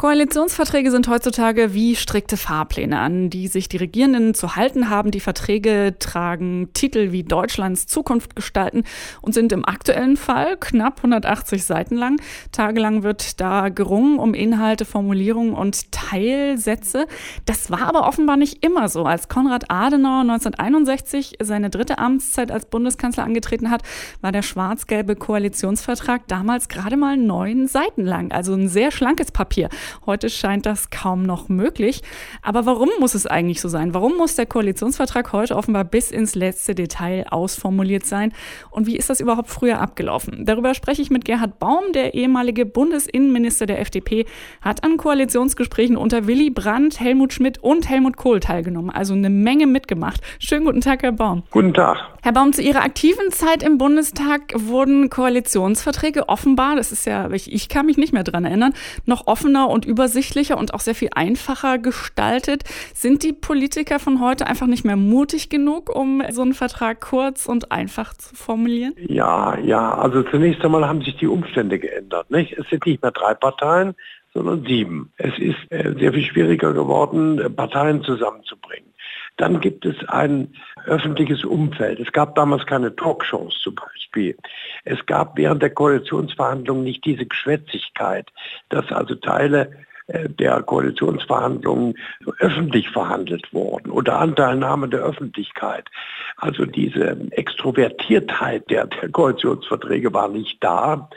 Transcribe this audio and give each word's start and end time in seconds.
Koalitionsverträge 0.00 0.90
sind 0.90 1.08
heutzutage 1.08 1.74
wie 1.74 1.94
strikte 1.94 2.38
Fahrpläne, 2.38 3.00
an 3.00 3.28
die 3.28 3.48
sich 3.48 3.68
die 3.68 3.76
Regierenden 3.76 4.32
zu 4.32 4.56
halten 4.56 4.88
haben. 4.88 5.10
Die 5.10 5.20
Verträge 5.20 5.96
tragen 5.98 6.70
Titel 6.72 7.12
wie 7.12 7.22
Deutschlands 7.22 7.86
Zukunft 7.86 8.34
gestalten 8.34 8.84
und 9.20 9.34
sind 9.34 9.52
im 9.52 9.66
aktuellen 9.66 10.16
Fall 10.16 10.56
knapp 10.56 11.00
180 11.00 11.64
Seiten 11.64 11.96
lang. 11.96 12.18
Tagelang 12.50 13.02
wird 13.02 13.42
da 13.42 13.68
gerungen 13.68 14.18
um 14.18 14.32
Inhalte, 14.32 14.86
Formulierungen 14.86 15.52
und 15.52 15.92
Teilsätze. 15.92 17.06
Das 17.44 17.70
war 17.70 17.82
aber 17.82 18.08
offenbar 18.08 18.38
nicht 18.38 18.64
immer 18.64 18.88
so. 18.88 19.04
Als 19.04 19.28
Konrad 19.28 19.70
Adenauer 19.70 20.22
1961 20.22 21.36
seine 21.42 21.68
dritte 21.68 21.98
Amtszeit 21.98 22.50
als 22.50 22.64
Bundeskanzler 22.64 23.24
angetreten 23.24 23.70
hat, 23.70 23.82
war 24.22 24.32
der 24.32 24.40
schwarz-gelbe 24.40 25.14
Koalitionsvertrag 25.14 26.26
damals 26.26 26.70
gerade 26.70 26.96
mal 26.96 27.18
neun 27.18 27.68
Seiten 27.68 28.06
lang. 28.06 28.32
Also 28.32 28.54
ein 28.54 28.70
sehr 28.70 28.92
schlankes 28.92 29.30
Papier. 29.30 29.68
Heute 30.06 30.30
scheint 30.30 30.66
das 30.66 30.90
kaum 30.90 31.22
noch 31.22 31.48
möglich. 31.48 32.02
Aber 32.42 32.66
warum 32.66 32.88
muss 32.98 33.14
es 33.14 33.26
eigentlich 33.26 33.60
so 33.60 33.68
sein? 33.68 33.94
Warum 33.94 34.16
muss 34.16 34.36
der 34.36 34.46
Koalitionsvertrag 34.46 35.32
heute 35.32 35.56
offenbar 35.56 35.84
bis 35.84 36.10
ins 36.10 36.34
letzte 36.34 36.74
Detail 36.74 37.26
ausformuliert 37.30 38.06
sein? 38.06 38.32
Und 38.70 38.86
wie 38.86 38.96
ist 38.96 39.10
das 39.10 39.20
überhaupt 39.20 39.50
früher 39.50 39.80
abgelaufen? 39.80 40.44
Darüber 40.44 40.74
spreche 40.74 41.02
ich 41.02 41.10
mit 41.10 41.24
Gerhard 41.24 41.58
Baum, 41.58 41.92
der 41.92 42.14
ehemalige 42.14 42.66
Bundesinnenminister 42.66 43.66
der 43.66 43.80
FDP, 43.80 44.26
hat 44.60 44.84
an 44.84 44.96
Koalitionsgesprächen 44.96 45.96
unter 45.96 46.26
Willy 46.26 46.50
Brandt, 46.50 47.00
Helmut 47.00 47.32
Schmidt 47.32 47.58
und 47.58 47.88
Helmut 47.88 48.16
Kohl 48.16 48.40
teilgenommen. 48.40 48.90
Also 48.90 49.14
eine 49.14 49.30
Menge 49.30 49.66
mitgemacht. 49.66 50.20
Schönen 50.38 50.64
guten 50.64 50.80
Tag, 50.80 51.02
Herr 51.02 51.12
Baum. 51.12 51.42
Guten 51.50 51.74
Tag. 51.74 51.98
Herr 52.22 52.32
Baum, 52.32 52.52
zu 52.52 52.62
Ihrer 52.62 52.82
aktiven 52.82 53.30
Zeit 53.32 53.62
im 53.62 53.78
Bundestag 53.78 54.52
wurden 54.54 55.08
Koalitionsverträge 55.08 56.28
offenbar, 56.28 56.76
das 56.76 56.92
ist 56.92 57.06
ja, 57.06 57.30
ich, 57.30 57.50
ich 57.52 57.68
kann 57.68 57.86
mich 57.86 57.96
nicht 57.96 58.12
mehr 58.12 58.24
dran 58.24 58.44
erinnern, 58.44 58.74
noch 59.06 59.26
offener 59.26 59.70
und 59.70 59.79
und 59.80 59.86
übersichtlicher 59.86 60.58
und 60.58 60.74
auch 60.74 60.80
sehr 60.80 60.94
viel 60.94 61.08
einfacher 61.14 61.78
gestaltet. 61.78 62.64
Sind 62.92 63.22
die 63.22 63.32
Politiker 63.32 63.98
von 63.98 64.20
heute 64.20 64.46
einfach 64.46 64.66
nicht 64.66 64.84
mehr 64.84 64.96
mutig 64.96 65.48
genug, 65.48 65.94
um 65.94 66.22
so 66.30 66.42
einen 66.42 66.52
Vertrag 66.52 67.00
kurz 67.00 67.46
und 67.46 67.72
einfach 67.72 68.12
zu 68.12 68.34
formulieren? 68.34 68.92
Ja, 68.98 69.58
ja, 69.58 69.94
also 69.94 70.22
zunächst 70.22 70.62
einmal 70.62 70.86
haben 70.86 71.00
sich 71.00 71.16
die 71.16 71.26
Umstände 71.26 71.78
geändert. 71.78 72.30
Nicht? 72.30 72.52
Es 72.58 72.68
sind 72.68 72.84
nicht 72.84 73.02
mehr 73.02 73.12
drei 73.12 73.32
Parteien, 73.32 73.94
sondern 74.34 74.64
sieben. 74.66 75.12
Es 75.16 75.32
ist 75.38 75.56
äh, 75.70 75.94
sehr 75.98 76.12
viel 76.12 76.24
schwieriger 76.24 76.74
geworden, 76.74 77.40
Parteien 77.56 78.02
zusammenzubringen. 78.02 78.92
Dann 79.40 79.58
gibt 79.60 79.86
es 79.86 79.96
ein 80.06 80.52
öffentliches 80.84 81.44
Umfeld. 81.44 81.98
Es 81.98 82.12
gab 82.12 82.34
damals 82.34 82.66
keine 82.66 82.94
Talkshows 82.94 83.58
zum 83.62 83.74
Beispiel. 83.74 84.36
Es 84.84 85.06
gab 85.06 85.38
während 85.38 85.62
der 85.62 85.70
Koalitionsverhandlungen 85.70 86.84
nicht 86.84 87.06
diese 87.06 87.24
Geschwätzigkeit, 87.24 88.28
dass 88.68 88.92
also 88.92 89.14
Teile 89.14 89.72
äh, 90.08 90.28
der 90.28 90.62
Koalitionsverhandlungen 90.62 91.94
öffentlich 92.40 92.90
verhandelt 92.90 93.50
wurden 93.54 93.90
unter 93.90 94.18
Anteilnahme 94.18 94.90
der 94.90 95.00
Öffentlichkeit. 95.00 95.88
Also 96.36 96.66
diese 96.66 97.16
Extrovertiertheit 97.30 98.68
der, 98.68 98.88
der 98.88 99.08
Koalitionsverträge 99.08 100.12
war 100.12 100.28
nicht 100.28 100.62
da. 100.62 101.08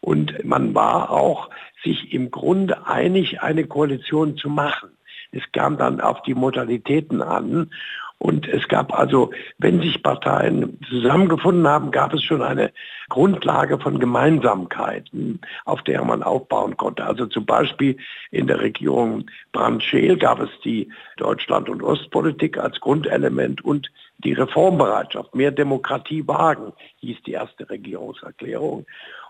Und 0.00 0.44
man 0.44 0.72
war 0.72 1.10
auch 1.10 1.50
sich 1.82 2.12
im 2.12 2.30
Grunde 2.30 2.86
einig, 2.86 3.42
eine 3.42 3.66
Koalition 3.66 4.36
zu 4.36 4.48
machen. 4.48 4.90
Es 5.32 5.42
kam 5.52 5.78
dann 5.78 6.00
auf 6.00 6.22
die 6.22 6.34
Modalitäten 6.34 7.22
an. 7.22 7.70
Und 8.18 8.46
es 8.46 8.68
gab 8.68 8.96
also, 8.96 9.32
wenn 9.58 9.80
sich 9.80 10.00
Parteien 10.00 10.78
zusammengefunden 10.88 11.66
haben, 11.66 11.90
gab 11.90 12.14
es 12.14 12.22
schon 12.22 12.40
eine 12.40 12.70
Grundlage 13.08 13.80
von 13.80 13.98
Gemeinsamkeiten, 13.98 15.40
auf 15.64 15.82
der 15.82 16.04
man 16.04 16.22
aufbauen 16.22 16.76
konnte. 16.76 17.04
Also 17.04 17.26
zum 17.26 17.46
Beispiel 17.46 17.96
in 18.30 18.46
der 18.46 18.60
Regierung 18.60 19.28
Brandt-Scheel 19.50 20.18
gab 20.18 20.38
es 20.38 20.50
die 20.64 20.88
Deutschland- 21.16 21.68
und 21.68 21.82
Ostpolitik 21.82 22.58
als 22.58 22.78
Grundelement 22.78 23.64
und 23.64 23.90
die 24.18 24.34
Reformbereitschaft. 24.34 25.34
Mehr 25.34 25.50
Demokratie 25.50 26.24
wagen, 26.28 26.72
hieß 26.98 27.22
die 27.26 27.32
erste 27.32 27.68
Regierungserklärung. 27.68 28.86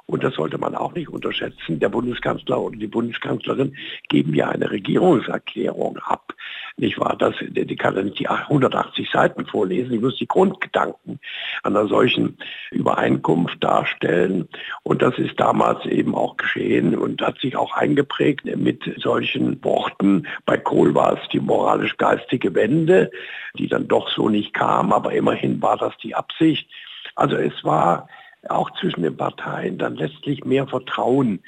Und 0.07 0.25
das 0.25 0.35
sollte 0.35 0.59
man 0.59 0.75
auch 0.75 0.95
nicht 0.95 1.09
unterschätzen. 1.09 1.81
Der 1.81 1.89
Bundeskanzler 1.89 2.61
und 2.61 2.79
die 2.79 2.87
Bundeskanzlerin 2.87 3.77
geben 4.09 4.35
ja 4.35 4.49
eine 4.49 4.71
Regierungserklärung 4.71 5.99
ab. 5.99 6.35
Nicht 6.77 6.99
wahr? 6.99 7.17
Das, 7.19 7.35
die 7.41 7.77
kann 7.77 7.95
nicht 7.95 8.19
die 8.19 8.29
180 8.29 9.11
Seiten 9.11 9.47
vorlesen. 9.47 9.95
Ich 9.95 10.01
muss 10.01 10.17
die 10.17 10.27
Grundgedanken 10.27 11.21
einer 11.63 11.87
solchen 11.87 12.39
Übereinkunft 12.71 13.63
darstellen. 13.63 14.49
Und 14.83 15.03
das 15.03 15.17
ist 15.19 15.39
damals 15.39 15.85
eben 15.87 16.15
auch 16.15 16.37
geschehen 16.37 16.97
und 16.97 17.23
hat 17.23 17.39
sich 17.39 17.57
auch 17.57 17.75
eingeprägt 17.75 18.45
mit 18.57 18.83
solchen 18.99 19.63
Worten. 19.65 20.27
Bei 20.47 20.57
Kohl 20.57 20.95
war 20.95 21.15
es 21.15 21.29
die 21.29 21.41
moralisch-geistige 21.41 22.55
Wende, 22.55 23.11
die 23.59 23.69
dann 23.69 23.89
doch 23.89 24.09
so 24.11 24.29
nicht 24.29 24.53
kam, 24.55 24.93
aber 24.93 25.13
immerhin 25.13 25.61
war 25.63 25.77
das 25.77 25.97
die 25.99 26.15
Absicht. 26.15 26.69
Also 27.15 27.37
es 27.37 27.65
war 27.65 28.09
auch 28.49 28.71
zwischen 28.73 29.03
den 29.03 29.17
Parteien 29.17 29.79
dann 29.79 29.97
letztlich 29.97 30.45
mehr 30.45 30.67
Vertrauen. 30.67 31.41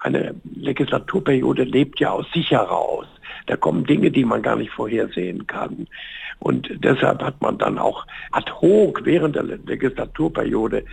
Eine 0.00 0.34
Legislaturperiode 0.54 1.64
lebt 1.64 2.00
ja 2.00 2.10
aus 2.10 2.26
sich 2.32 2.50
heraus. 2.50 3.06
Da 3.46 3.56
kommen 3.56 3.84
Dinge, 3.84 4.10
die 4.10 4.24
man 4.24 4.42
gar 4.42 4.56
nicht 4.56 4.70
vorhersehen 4.70 5.46
kann. 5.46 5.86
Und 6.38 6.68
deshalb 6.84 7.22
hat 7.22 7.40
man 7.40 7.58
dann 7.58 7.78
auch 7.78 8.06
ad 8.32 8.50
hoc 8.60 9.04
während 9.04 9.36
der 9.36 9.44
Legislaturperiode 9.44 10.84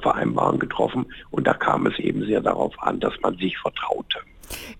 Vereinbarungen 0.00 0.58
getroffen. 0.58 1.06
Und 1.30 1.46
da 1.46 1.54
kam 1.54 1.86
es 1.86 1.98
eben 1.98 2.24
sehr 2.24 2.40
darauf 2.40 2.74
an, 2.82 3.00
dass 3.00 3.14
man 3.20 3.36
sich 3.36 3.56
vertraute. 3.58 4.18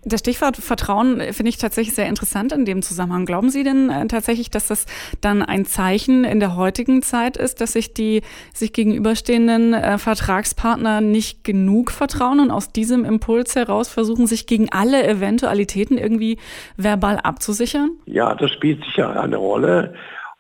Das 0.05 0.21
Stichwort 0.21 0.57
Vertrauen 0.57 1.21
finde 1.33 1.49
ich 1.51 1.59
tatsächlich 1.59 1.95
sehr 1.95 2.07
interessant 2.07 2.53
in 2.53 2.65
dem 2.65 2.83
Zusammenhang. 2.83 3.27
Glauben 3.27 3.51
Sie 3.51 3.65
denn 3.65 3.91
äh, 3.91 4.07
tatsächlich, 4.07 4.51
dass 4.51 4.69
das 4.69 4.87
dann 5.21 5.43
ein 5.43 5.65
Zeichen 5.65 6.25
in 6.25 6.41
der 6.41 6.57
heutigen 6.57 7.03
Zeit 7.03 7.37
ist, 7.37 7.61
dass 7.61 7.73
sich 7.73 7.95
die 7.95 8.23
sich 8.55 8.73
gegenüberstehenden 8.73 9.75
äh, 9.75 9.99
Vertragspartner 9.99 11.01
nicht 11.01 11.45
genug 11.45 11.91
vertrauen 11.91 12.41
und 12.41 12.51
aus 12.51 12.73
diesem 12.73 13.05
Impuls 13.05 13.57
heraus 13.57 13.89
versuchen, 13.89 14.27
sich 14.27 14.47
gegen 14.47 14.69
alle 14.71 15.07
Eventualitäten 15.07 15.99
irgendwie 15.99 16.39
verbal 16.77 17.19
abzusichern? 17.19 17.91
Ja, 18.07 18.35
das 18.35 18.51
spielt 18.53 18.83
sicher 18.85 19.21
eine 19.21 19.37
Rolle. 19.37 19.95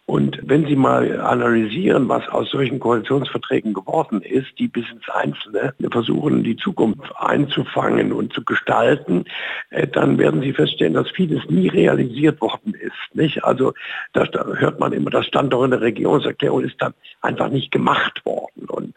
Und 0.08 0.38
wenn 0.42 0.64
Sie 0.64 0.74
mal 0.74 1.20
analysieren, 1.20 2.08
was 2.08 2.26
aus 2.30 2.50
solchen 2.50 2.80
Koalitionsverträgen 2.80 3.74
geworden 3.74 4.22
ist, 4.22 4.58
die 4.58 4.66
bis 4.66 4.86
ins 4.90 5.06
Einzelne 5.10 5.74
versuchen, 5.90 6.42
die 6.42 6.56
Zukunft 6.56 7.12
einzufangen 7.18 8.14
und 8.14 8.32
zu 8.32 8.42
gestalten, 8.42 9.26
äh, 9.68 9.86
dann 9.86 10.16
werden 10.16 10.40
Sie 10.40 10.54
feststellen, 10.54 10.94
dass 10.94 11.10
vieles 11.10 11.44
nie 11.50 11.68
realisiert 11.68 12.40
worden 12.40 12.72
ist. 12.72 12.94
Nicht? 13.12 13.44
Also 13.44 13.74
da 14.14 14.26
hört 14.56 14.80
man 14.80 14.94
immer, 14.94 15.10
das 15.10 15.26
stand 15.26 15.52
doch 15.52 15.62
in 15.62 15.72
der 15.72 15.82
Regierungserklärung, 15.82 16.64
ist 16.64 16.80
dann 16.80 16.94
einfach 17.20 17.50
nicht 17.50 17.70
gemacht 17.70 18.24
worden. 18.24 18.66
Und 18.70 18.94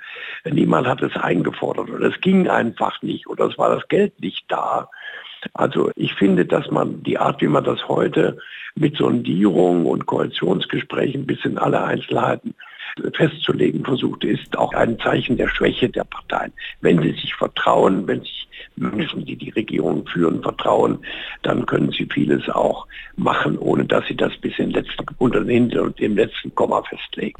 niemand 0.50 0.88
hat 0.88 1.02
es 1.02 1.14
eingefordert 1.18 1.90
oder 1.90 2.08
es 2.08 2.22
ging 2.22 2.48
einfach 2.48 3.02
nicht 3.02 3.28
oder 3.28 3.48
es 3.48 3.58
war 3.58 3.76
das 3.76 3.86
Geld 3.90 4.18
nicht 4.22 4.46
da. 4.48 4.90
Also 5.54 5.92
ich 5.96 6.14
finde, 6.16 6.46
dass 6.46 6.70
man 6.72 7.04
die 7.04 7.18
Art, 7.18 7.42
wie 7.42 7.48
man 7.48 7.64
das 7.64 7.88
heute 7.88 8.38
mit 8.76 8.98
Sondierung 8.98 9.86
und 9.86 10.06
Koalitionsgesprächen 10.06 11.26
bis 11.26 11.44
in 11.44 11.58
alle 11.58 11.84
Einzelheiten 11.84 12.54
festzulegen 13.14 13.84
versucht, 13.84 14.24
ist 14.24 14.58
auch 14.58 14.74
ein 14.74 15.00
Zeichen 15.00 15.38
der 15.38 15.48
Schwäche 15.48 15.90
der 15.90 16.04
Parteien. 16.04 16.54
Wenn 16.82 17.02
sie 17.02 17.12
sich 17.12 17.34
vertrauen, 17.36 18.08
wenn 18.08 18.22
sich 18.22 18.48
Menschen, 18.76 19.26
die 19.26 19.36
die 19.36 19.50
Regierung 19.50 20.06
führen, 20.08 20.42
vertrauen, 20.42 21.00
dann 21.44 21.66
können 21.66 21.92
sie 21.92 22.08
vieles 22.12 22.48
auch 22.50 22.88
machen, 23.16 23.58
ohne 23.58 23.86
dass 23.86 24.06
sie 24.08 24.16
das 24.16 24.36
bis 24.38 24.58
in 24.58 24.72
letzten, 24.72 25.06
unter 25.18 25.42
den, 25.42 25.70
dem 25.70 26.16
letzten 26.16 26.54
Komma 26.56 26.82
festlegen. 26.84 27.40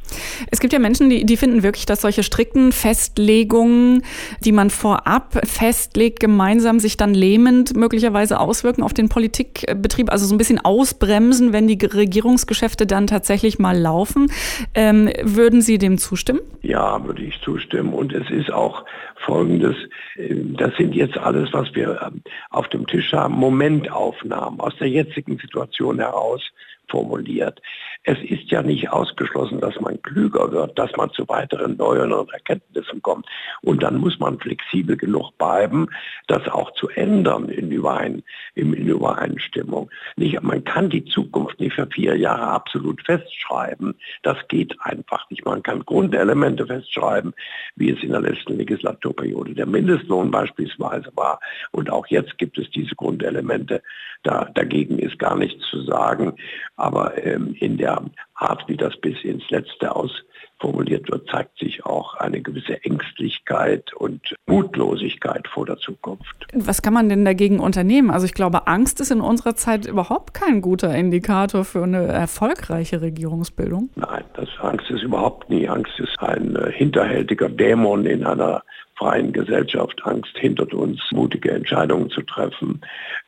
Es 0.52 0.60
gibt 0.60 0.74
ja 0.74 0.80
Menschen, 0.80 1.10
die, 1.10 1.26
die 1.26 1.38
finden 1.38 1.64
wirklich, 1.64 1.86
dass 1.86 2.02
solche 2.02 2.24
strikten 2.24 2.72
Festlegungen, 2.72 4.04
die 4.44 4.52
man 4.52 4.70
vorab 4.70 5.42
festlegt, 5.48 6.20
gemeinsam 6.20 6.80
sich 6.80 6.98
dann 6.98 7.14
lähmend 7.14 7.76
möglicherweise 7.76 8.40
auswirken 8.40 8.84
auf 8.84 8.94
den 8.94 9.10
Politikbetrieb, 9.10 10.12
also 10.12 10.26
so 10.26 10.36
ein 10.36 10.38
bisschen 10.38 10.60
ausbremsen, 10.60 11.54
wenn 11.54 11.68
die 11.68 11.78
Regierungsgeschäfte 11.84 12.86
dann 12.86 13.08
tatsächlich 13.08 13.60
mal 13.60 13.78
laufen. 13.78 14.32
Ähm, 14.74 15.10
würden 15.22 15.62
Sie 15.62 15.78
dem 15.78 15.98
zustimmen? 15.98 16.42
Ja, 16.62 17.04
würde 17.06 17.24
ich 17.24 17.40
zustimmen. 17.42 17.94
Und 17.94 18.14
es 18.14 18.30
ist 18.30 18.52
auch 18.52 18.86
Folgendes, 19.26 19.76
äh, 20.16 20.36
das 20.58 20.76
sind 20.78 20.96
jetzt 20.96 21.11
alles, 21.18 21.52
was 21.54 21.74
wir 21.76 22.02
ähm, 22.02 22.22
auf 22.50 22.68
dem 22.70 22.88
Tisch 22.88 23.14
haben, 23.14 23.36
Momentaufnahmen 23.36 24.60
aus 24.60 24.76
der 24.78 24.90
jetzigen 24.90 25.38
Situation 25.38 26.00
heraus 26.00 26.42
formuliert. 26.90 27.62
Es 28.04 28.18
ist 28.24 28.50
ja 28.50 28.64
nicht 28.64 28.90
ausgeschlossen, 28.90 29.60
dass 29.60 29.80
man 29.80 30.02
klüger 30.02 30.52
wird, 30.52 30.78
dass 30.78 30.92
man 30.98 31.12
zu 31.12 31.28
weiteren 31.30 31.78
neuen 31.78 32.12
Erkenntnissen 32.12 33.02
kommt. 33.02 33.28
Und 33.62 33.84
dann 33.84 33.98
muss 33.98 34.20
man 34.20 34.40
flexibel 34.40 34.98
genug 34.98 35.38
bleiben, 35.38 35.88
das 36.28 36.48
auch 36.48 36.72
zu 36.74 36.90
ändern 36.90 37.50
in, 37.50 37.72
Überein, 37.72 38.24
in, 38.56 38.74
in 38.74 38.88
Übereinstimmung. 38.88 39.92
Nicht, 40.16 40.42
man 40.42 40.64
kann 40.64 40.90
die 40.90 41.06
Zukunft 41.06 41.60
nicht 41.60 41.76
für 41.76 41.88
vier 41.88 42.18
Jahre 42.18 42.48
absolut 42.48 43.02
festschreiben. 43.06 43.94
Das 44.24 44.38
geht 44.48 44.76
einfach 44.82 45.30
nicht. 45.30 45.46
Man 45.46 45.62
kann 45.62 45.86
Grundelemente 45.86 46.66
festschreiben, 46.66 47.34
wie 47.76 47.92
es 47.92 48.02
in 48.02 48.12
der 48.12 48.22
letzten 48.22 48.58
Legislaturperiode 48.58 49.54
der 49.54 49.68
Mindestlohn 49.68 50.32
beispielsweise 50.32 51.12
war. 51.16 51.40
Und 51.72 51.92
auch 51.92 52.08
jetzt 52.08 52.38
gibt 52.40 52.58
es 52.58 52.70
diese 52.72 52.96
Grundelemente. 52.96 53.84
Da, 54.24 54.46
dagegen 54.54 55.00
ist 55.00 55.18
gar 55.18 55.36
nichts 55.36 55.68
zu 55.70 55.82
sagen. 55.82 56.36
Aber 56.82 57.24
ähm, 57.24 57.56
in 57.60 57.78
der 57.78 58.02
Art, 58.34 58.64
wie 58.68 58.76
das 58.76 58.98
bis 58.98 59.24
ins 59.24 59.48
Letzte 59.52 59.96
ausformuliert 59.96 61.12
wird, 61.12 61.30
zeigt 61.30 61.60
sich 61.60 61.86
auch 61.86 62.16
eine 62.16 62.42
gewisse 62.42 62.84
Ängstlichkeit 62.84 63.94
und 63.94 64.36
Mutlosigkeit 64.48 65.48
vor 65.48 65.68
der 65.68 65.78
Zukunft. 65.78 66.48
Was 66.56 66.82
kann 66.82 66.96
man 66.96 67.08
denn 67.08 67.24
dagegen 67.24 67.60
unternehmen? 67.60 68.10
Also 68.10 68.26
ich 68.26 68.34
glaube, 68.34 68.66
Angst 68.66 69.00
ist 69.00 69.12
in 69.12 69.22
unserer 69.22 69.56
Zeit 69.56 69.86
überhaupt 69.86 70.34
kein 70.34 70.62
guter 70.62 70.96
Indikator 70.96 71.66
für 71.66 71.84
eine 71.84 72.08
erfolgreiche 72.08 73.04
Regierungsbildung. 73.04 73.92
Nein, 73.96 74.24
das 74.34 74.50
Angst 74.60 74.90
ist 74.90 75.04
überhaupt 75.04 75.52
nie. 75.52 75.70
Angst 75.70 76.00
ist 76.00 76.20
ein 76.20 76.56
äh, 76.56 76.72
hinterhältiger 76.72 77.48
Dämon 77.48 78.08
in 78.08 78.26
einer 78.26 78.64
freien 78.96 79.34
Gesellschaft. 79.34 80.02
Angst 80.06 80.38
hindert 80.38 80.74
uns, 80.74 81.02
mutige 81.12 81.52
Entscheidungen 81.52 82.10
zu 82.10 82.22
treffen. 82.22 82.82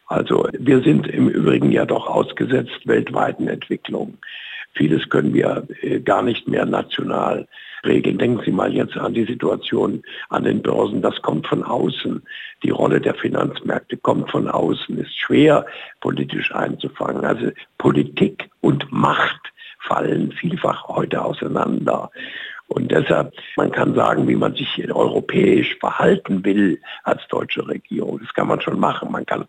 Also 0.07 0.47
wir 0.57 0.81
sind 0.81 1.07
im 1.07 1.29
Übrigen 1.29 1.71
ja 1.71 1.85
doch 1.85 2.07
ausgesetzt 2.07 2.85
weltweiten 2.85 3.47
Entwicklungen. 3.47 4.17
Vieles 4.75 5.07
können 5.09 5.33
wir 5.33 5.67
äh, 5.81 5.99
gar 5.99 6.23
nicht 6.23 6.47
mehr 6.47 6.65
national 6.65 7.47
regeln. 7.85 8.17
Denken 8.17 8.41
Sie 8.43 8.51
mal 8.51 8.73
jetzt 8.73 8.97
an 8.97 9.13
die 9.13 9.25
Situation 9.25 10.01
an 10.29 10.43
den 10.43 10.61
Börsen. 10.61 11.01
Das 11.01 11.21
kommt 11.21 11.47
von 11.47 11.63
außen. 11.63 12.23
Die 12.63 12.69
Rolle 12.69 12.99
der 12.99 13.13
Finanzmärkte 13.13 13.97
kommt 13.97 14.31
von 14.31 14.47
außen, 14.47 14.97
ist 14.97 15.15
schwer 15.17 15.65
politisch 16.01 16.53
einzufangen. 16.53 17.23
Also 17.23 17.51
Politik 17.77 18.49
und 18.61 18.91
Macht 18.91 19.53
fallen 19.79 20.31
vielfach 20.31 20.87
heute 20.87 21.23
auseinander. 21.23 22.09
Und 22.73 22.91
deshalb, 22.91 23.33
man 23.55 23.71
kann 23.71 23.93
sagen, 23.93 24.27
wie 24.27 24.35
man 24.35 24.55
sich 24.55 24.91
europäisch 24.91 25.75
verhalten 25.79 26.43
will 26.43 26.81
als 27.03 27.21
deutsche 27.27 27.67
Regierung. 27.67 28.19
Das 28.19 28.33
kann 28.33 28.47
man 28.47 28.61
schon 28.61 28.79
machen. 28.79 29.11
Man 29.11 29.25
kann 29.25 29.45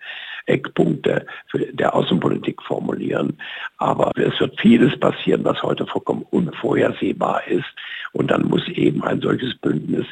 Eckpunkte 0.47 1.25
der 1.55 1.95
Außenpolitik 1.95 2.61
formulieren. 2.63 3.39
Aber 3.79 4.11
es 4.17 4.39
wird 4.41 4.61
vieles 4.61 4.99
passieren, 5.01 5.43
was 5.43 5.63
heute 5.63 5.87
vollkommen 5.87 6.27
unvorhersehbar 6.31 7.47
ist. 7.49 7.65
Und 8.13 8.31
dann 8.31 8.43
muss 8.43 8.69
eben 8.69 9.03
ein 9.03 9.23
solches 9.23 9.57
Bündnis 9.57 10.07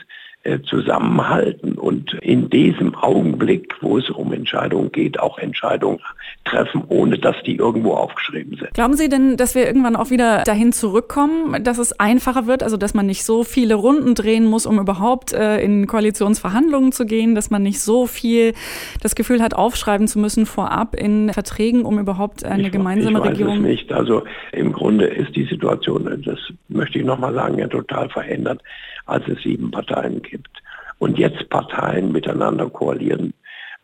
zusammenhalten 0.64 1.74
und 1.78 2.14
in 2.14 2.50
diesem 2.50 2.94
Augenblick, 2.96 3.74
wo 3.80 3.98
es 3.98 4.10
um 4.10 4.32
Entscheidungen 4.32 4.90
geht, 4.90 5.20
auch 5.20 5.38
Entscheidungen 5.38 6.00
treffen, 6.44 6.82
ohne 6.88 7.18
dass 7.18 7.36
die 7.46 7.56
irgendwo 7.56 7.92
aufgeschrieben 7.92 8.56
sind. 8.56 8.74
Glauben 8.74 8.94
Sie 8.94 9.08
denn, 9.08 9.36
dass 9.36 9.54
wir 9.54 9.66
irgendwann 9.66 9.94
auch 9.94 10.10
wieder 10.10 10.42
dahin 10.42 10.72
zurückkommen, 10.72 11.62
dass 11.62 11.78
es 11.78 11.98
einfacher 12.00 12.48
wird, 12.48 12.64
also 12.64 12.76
dass 12.76 12.92
man 12.92 13.06
nicht 13.06 13.24
so 13.24 13.44
viele 13.44 13.76
Runden 13.76 14.16
drehen 14.16 14.44
muss, 14.44 14.66
um 14.66 14.80
überhaupt 14.80 15.32
äh, 15.32 15.60
in 15.60 15.86
Koalitionsverhandlungen 15.86 16.90
zu 16.90 17.06
gehen, 17.06 17.36
dass 17.36 17.50
man 17.50 17.62
nicht 17.62 17.80
so 17.80 18.06
viel 18.06 18.54
das 19.00 19.14
Gefühl 19.14 19.42
hat, 19.42 19.54
aufschreiben 19.54 20.08
zu 20.08 20.18
müssen 20.18 20.46
vorab 20.46 20.96
in 20.96 21.32
Verträgen, 21.32 21.84
um 21.84 22.00
überhaupt 22.00 22.44
eine 22.44 22.64
ich, 22.64 22.72
gemeinsame 22.72 23.18
ich 23.18 23.24
weiß 23.24 23.30
Regierung? 23.30 23.56
Es 23.58 23.62
nicht. 23.62 23.92
Also 23.92 24.24
im 24.50 24.72
Grunde 24.72 25.06
ist 25.06 25.36
die 25.36 25.44
Situation, 25.44 26.22
das 26.24 26.38
möchte 26.68 26.98
ich 26.98 27.04
nochmal 27.04 27.32
sagen, 27.32 27.58
ja 27.58 27.68
total 27.68 28.08
verändert, 28.08 28.60
als 29.06 29.26
es 29.28 29.42
sieben 29.42 29.70
Parteien 29.70 30.22
gibt 30.22 30.62
und 30.98 31.18
jetzt 31.18 31.48
Parteien 31.48 32.12
miteinander 32.12 32.70
koalieren 32.70 33.32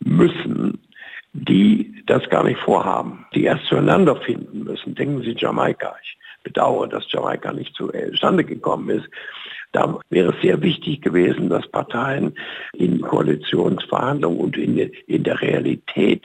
müssen, 0.01 0.79
die 1.33 2.03
das 2.07 2.29
gar 2.31 2.45
nicht 2.45 2.61
vorhaben, 2.61 3.27
die 3.35 3.45
erst 3.45 3.67
zueinander 3.67 4.17
finden 4.17 4.65
müssen. 4.65 4.95
Denken 4.95 5.23
Sie 5.23 5.35
Jamaika. 5.37 5.95
Ich 6.03 6.17
bedauere, 6.43 6.89
dass 6.89 7.11
Jamaika 7.11 7.53
nicht 7.53 7.75
zustande 7.75 8.45
gekommen 8.45 8.89
ist. 8.91 9.09
Da 9.73 9.99
wäre 10.09 10.33
es 10.35 10.41
sehr 10.41 10.63
wichtig 10.63 11.03
gewesen, 11.03 11.51
dass 11.51 11.69
Parteien 11.69 12.35
in 12.73 13.03
Koalitionsverhandlungen 13.03 14.41
und 14.41 14.57
in, 14.57 14.79
in 14.79 15.25
der 15.25 15.41
Realität 15.43 16.25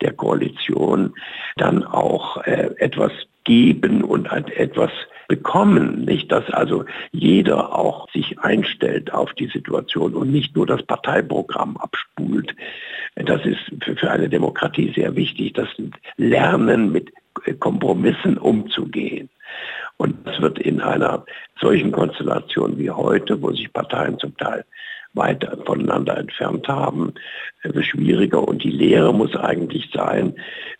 der 0.00 0.12
Koalition 0.12 1.12
dann 1.56 1.82
auch 1.82 2.36
äh, 2.44 2.70
etwas 2.78 3.10
geben 3.44 4.02
und 4.02 4.30
etwas 4.32 4.90
bekommen. 5.28 6.04
Nicht, 6.04 6.30
dass 6.32 6.48
also 6.50 6.84
jeder 7.12 7.76
auch 7.76 8.10
sich 8.12 8.38
einstellt 8.40 9.12
auf 9.12 9.32
die 9.34 9.48
Situation 9.48 10.14
und 10.14 10.30
nicht 10.30 10.54
nur 10.56 10.66
das 10.66 10.82
Parteiprogramm 10.82 11.76
abspult. 11.76 12.54
Das 13.16 13.44
ist 13.44 13.60
für 13.82 14.10
eine 14.10 14.28
Demokratie 14.28 14.92
sehr 14.94 15.14
wichtig, 15.16 15.54
das 15.54 15.68
Lernen 16.16 16.92
mit 16.92 17.12
Kompromissen 17.60 18.38
umzugehen. 18.38 19.28
Und 19.96 20.26
das 20.26 20.40
wird 20.40 20.58
in 20.58 20.80
einer 20.80 21.24
solchen 21.60 21.92
Konstellation 21.92 22.78
wie 22.78 22.90
heute, 22.90 23.40
wo 23.40 23.52
sich 23.52 23.72
Parteien 23.72 24.18
zum 24.18 24.36
Teil 24.36 24.64
weiter 25.14 25.56
voneinander 25.64 26.18
entfernt 26.18 26.68
haben, 26.68 27.14
äh, 27.62 27.82
schwieriger. 27.82 28.46
Und 28.46 28.62
die 28.62 28.70
Lehre 28.70 29.14
muss 29.14 29.34
eigentlich 29.36 29.90
sein, 29.92 30.34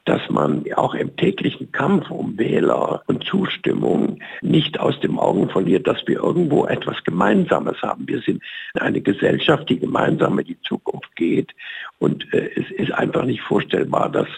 dass 0.05 0.21
man 0.29 0.65
auch 0.75 0.95
im 0.95 1.17
täglichen 1.17 1.73
Kampf 1.73 2.11
um 2.11 2.37
Wähler 2.39 3.03
und 3.07 3.25
Zustimmung 3.25 4.19
nicht 4.43 4.79
aus 4.79 4.99
dem 5.01 5.19
Augen 5.19 5.49
verliert, 5.49 5.87
dass 5.87 6.07
wir 6.07 6.17
irgendwo 6.17 6.67
etwas 6.67 7.03
Gemeinsames 7.05 7.81
haben. 7.83 8.07
Wir 8.07 8.21
sind 8.21 8.43
eine 8.75 9.01
Gesellschaft, 9.01 9.69
die 9.71 9.79
gemeinsam 9.79 10.39
in 10.39 10.47
die 10.47 10.61
Zukunft 10.61 11.15
geht. 11.17 11.53
Und 11.99 12.33
äh, 12.35 12.51
es 12.57 12.71
ist 12.71 12.93
einfach 12.93 13.25
nicht 13.25 13.41
vorstellbar, 13.43 14.11
dass 14.11 14.29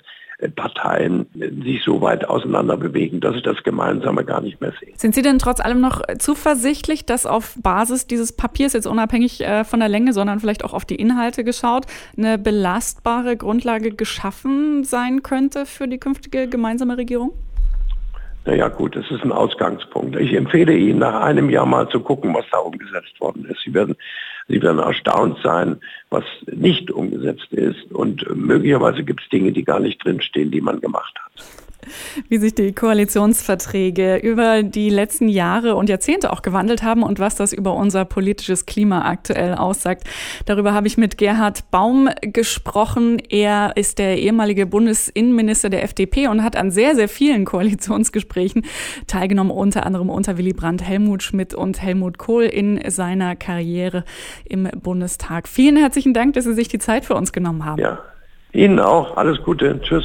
Parteien 0.54 1.26
sich 1.34 1.82
so 1.82 2.00
weit 2.02 2.28
auseinander 2.28 2.76
bewegen, 2.76 3.20
dass 3.20 3.34
sie 3.36 3.42
das 3.42 3.62
Gemeinsame 3.62 4.24
gar 4.24 4.42
nicht 4.42 4.60
mehr 4.60 4.72
sehen. 4.78 4.92
Sind 4.96 5.14
Sie 5.14 5.22
denn 5.22 5.38
trotz 5.38 5.60
allem 5.60 5.80
noch 5.80 6.02
zuversichtlich, 6.18 7.06
dass 7.06 7.24
auf 7.24 7.56
Basis 7.62 8.06
dieses 8.06 8.32
Papiers, 8.32 8.74
jetzt 8.74 8.86
unabhängig 8.86 9.40
äh, 9.40 9.64
von 9.64 9.80
der 9.80 9.88
Länge, 9.88 10.12
sondern 10.12 10.40
vielleicht 10.40 10.64
auch 10.64 10.74
auf 10.74 10.84
die 10.84 10.96
Inhalte 10.96 11.42
geschaut, 11.42 11.86
eine 12.18 12.36
belastbare 12.36 13.36
Grundlage 13.36 13.92
geschaffen 13.92 14.84
sein 14.84 15.22
könnte 15.22 15.64
für 15.64 15.88
die 15.88 15.98
künftige 15.98 16.48
gemeinsame 16.48 16.98
Regierung? 16.98 17.32
Naja 18.46 18.68
gut, 18.68 18.94
das 18.94 19.10
ist 19.10 19.24
ein 19.24 19.32
Ausgangspunkt. 19.32 20.14
Ich 20.16 20.32
empfehle 20.32 20.72
Ihnen, 20.72 21.00
nach 21.00 21.20
einem 21.20 21.50
Jahr 21.50 21.66
mal 21.66 21.88
zu 21.88 21.98
gucken, 21.98 22.32
was 22.32 22.44
da 22.52 22.58
umgesetzt 22.58 23.20
worden 23.20 23.44
ist. 23.46 23.60
Sie 23.64 23.74
werden, 23.74 23.96
Sie 24.48 24.62
werden 24.62 24.78
erstaunt 24.78 25.38
sein, 25.42 25.80
was 26.10 26.24
nicht 26.46 26.90
umgesetzt 26.90 27.52
ist. 27.52 27.92
Und 27.92 28.24
möglicherweise 28.34 29.02
gibt 29.02 29.22
es 29.22 29.28
Dinge, 29.28 29.52
die 29.52 29.64
gar 29.64 29.80
nicht 29.80 30.04
drinstehen, 30.04 30.50
die 30.50 30.60
man 30.60 30.80
gemacht 30.80 31.14
hat 31.24 31.65
wie 32.28 32.38
sich 32.38 32.54
die 32.54 32.72
Koalitionsverträge 32.72 34.16
über 34.16 34.62
die 34.62 34.90
letzten 34.90 35.28
Jahre 35.28 35.76
und 35.76 35.88
Jahrzehnte 35.88 36.32
auch 36.32 36.42
gewandelt 36.42 36.82
haben 36.82 37.02
und 37.02 37.18
was 37.18 37.36
das 37.36 37.52
über 37.52 37.74
unser 37.74 38.04
politisches 38.04 38.66
Klima 38.66 39.02
aktuell 39.02 39.54
aussagt. 39.54 40.04
Darüber 40.44 40.74
habe 40.74 40.86
ich 40.86 40.96
mit 40.96 41.18
Gerhard 41.18 41.70
Baum 41.70 42.08
gesprochen. 42.20 43.18
Er 43.28 43.72
ist 43.76 43.98
der 43.98 44.18
ehemalige 44.18 44.66
Bundesinnenminister 44.66 45.70
der 45.70 45.82
FDP 45.82 46.28
und 46.28 46.42
hat 46.42 46.56
an 46.56 46.70
sehr, 46.70 46.94
sehr 46.94 47.08
vielen 47.08 47.44
Koalitionsgesprächen 47.44 48.64
teilgenommen, 49.06 49.52
unter 49.52 49.86
anderem 49.86 50.10
unter 50.10 50.38
Willy 50.38 50.52
Brandt, 50.52 50.82
Helmut 50.82 51.22
Schmidt 51.22 51.54
und 51.54 51.82
Helmut 51.82 52.18
Kohl 52.18 52.44
in 52.44 52.80
seiner 52.90 53.36
Karriere 53.36 54.04
im 54.44 54.68
Bundestag. 54.82 55.48
Vielen 55.48 55.76
herzlichen 55.76 56.14
Dank, 56.14 56.34
dass 56.34 56.44
Sie 56.44 56.54
sich 56.54 56.68
die 56.68 56.78
Zeit 56.78 57.04
für 57.04 57.14
uns 57.14 57.32
genommen 57.32 57.64
haben. 57.64 57.80
Ja, 57.80 57.98
Ihnen 58.52 58.80
auch. 58.80 59.16
Alles 59.16 59.42
Gute. 59.42 59.80
Tschüss. 59.82 60.04